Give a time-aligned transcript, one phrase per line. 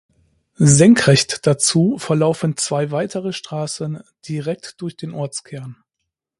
[0.55, 5.77] Senkrecht dazu verlaufen zwei weitere Straßen direkt durch den Ortskern.